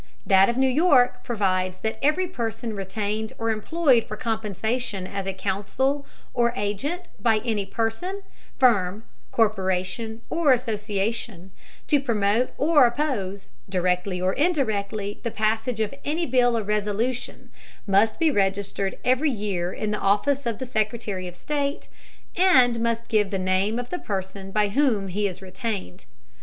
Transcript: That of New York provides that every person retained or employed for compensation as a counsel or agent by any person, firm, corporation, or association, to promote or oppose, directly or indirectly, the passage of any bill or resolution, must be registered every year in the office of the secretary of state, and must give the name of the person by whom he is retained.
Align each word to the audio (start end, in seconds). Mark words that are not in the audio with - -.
That 0.25 0.49
of 0.49 0.57
New 0.57 0.65
York 0.65 1.23
provides 1.23 1.77
that 1.81 1.99
every 2.01 2.25
person 2.25 2.75
retained 2.75 3.33
or 3.37 3.51
employed 3.51 4.03
for 4.03 4.17
compensation 4.17 5.05
as 5.05 5.27
a 5.27 5.31
counsel 5.33 6.07
or 6.33 6.53
agent 6.55 7.03
by 7.19 7.37
any 7.45 7.67
person, 7.67 8.23
firm, 8.57 9.03
corporation, 9.31 10.21
or 10.27 10.53
association, 10.53 11.51
to 11.85 11.99
promote 11.99 12.49
or 12.57 12.87
oppose, 12.87 13.47
directly 13.69 14.19
or 14.19 14.33
indirectly, 14.33 15.19
the 15.21 15.29
passage 15.29 15.79
of 15.79 15.93
any 16.03 16.25
bill 16.25 16.57
or 16.57 16.63
resolution, 16.63 17.51
must 17.85 18.17
be 18.17 18.31
registered 18.31 18.97
every 19.05 19.29
year 19.29 19.71
in 19.71 19.91
the 19.91 19.99
office 19.99 20.47
of 20.47 20.57
the 20.57 20.65
secretary 20.65 21.27
of 21.27 21.35
state, 21.35 21.89
and 22.35 22.79
must 22.79 23.07
give 23.07 23.29
the 23.29 23.37
name 23.37 23.77
of 23.77 23.91
the 23.91 23.99
person 23.99 24.49
by 24.49 24.69
whom 24.69 25.09
he 25.09 25.27
is 25.27 25.43
retained. 25.43 26.05